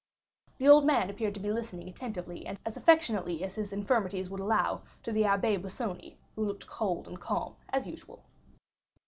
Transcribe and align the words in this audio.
The 0.57 0.67
old 0.67 0.83
man 0.83 1.11
appeared 1.11 1.35
to 1.35 1.39
be 1.39 1.51
listening 1.51 1.87
attentively 1.87 2.47
and 2.47 2.57
as 2.65 2.75
affectionately 2.75 3.43
as 3.43 3.53
his 3.53 3.71
infirmities 3.71 4.31
would 4.31 4.39
allow 4.39 4.81
to 5.03 5.11
the 5.11 5.21
Abbé 5.21 5.61
Busoni, 5.61 6.17
who 6.35 6.43
looked 6.43 6.65
cold 6.65 7.07
and 7.07 7.19
calm, 7.21 7.53
as 7.69 7.85
usual. 7.85 8.25